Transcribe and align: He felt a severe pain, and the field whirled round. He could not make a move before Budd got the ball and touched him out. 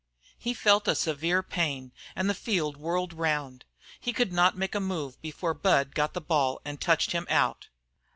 He 0.39 0.55
felt 0.55 0.87
a 0.87 0.95
severe 0.95 1.43
pain, 1.43 1.91
and 2.15 2.27
the 2.27 2.33
field 2.33 2.75
whirled 2.75 3.13
round. 3.13 3.65
He 3.99 4.13
could 4.13 4.33
not 4.33 4.57
make 4.57 4.73
a 4.73 4.79
move 4.79 5.21
before 5.21 5.53
Budd 5.53 5.93
got 5.93 6.15
the 6.15 6.19
ball 6.21 6.59
and 6.65 6.81
touched 6.81 7.11
him 7.11 7.27
out. 7.29 7.67